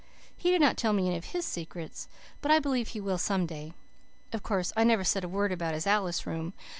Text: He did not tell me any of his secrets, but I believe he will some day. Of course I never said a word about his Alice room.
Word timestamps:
He 0.35 0.49
did 0.49 0.61
not 0.61 0.77
tell 0.77 0.93
me 0.93 1.05
any 1.09 1.17
of 1.19 1.25
his 1.25 1.45
secrets, 1.45 2.07
but 2.41 2.49
I 2.49 2.57
believe 2.57 2.87
he 2.87 2.99
will 2.99 3.19
some 3.19 3.45
day. 3.45 3.73
Of 4.33 4.41
course 4.41 4.73
I 4.75 4.83
never 4.83 5.03
said 5.03 5.23
a 5.23 5.29
word 5.29 5.51
about 5.51 5.75
his 5.75 5.85
Alice 5.85 6.25
room. 6.25 6.53